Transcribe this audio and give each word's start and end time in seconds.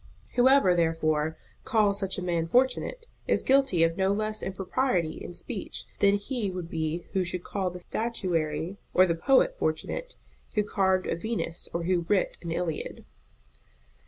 Whoever, 0.33 0.73
therefore, 0.73 1.37
calls 1.63 1.99
such 1.99 2.17
a 2.17 2.23
man 2.23 2.47
fortunate, 2.47 3.05
is 3.27 3.43
guilty 3.43 3.83
of 3.83 3.97
no 3.97 4.11
less 4.11 4.41
impropriety 4.41 5.21
in 5.23 5.35
speech 5.35 5.85
than 5.99 6.15
he 6.15 6.49
would 6.49 6.71
be 6.71 7.05
who 7.13 7.23
should 7.23 7.43
call 7.43 7.69
the 7.69 7.81
statuary 7.81 8.77
or 8.95 9.05
the 9.05 9.13
poet 9.13 9.55
fortunate 9.59 10.15
who 10.55 10.63
carved 10.63 11.05
a 11.05 11.15
Venus 11.15 11.69
or 11.71 11.83
who 11.83 12.07
writ 12.09 12.39
an 12.41 12.51
Iliad. 12.51 13.05